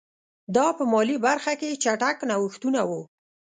دا 0.55 0.67
په 0.77 0.83
مالي 0.91 1.17
برخه 1.27 1.53
کې 1.59 1.79
چټک 1.83 2.17
نوښتونه 2.29 2.81
وو 2.89 3.01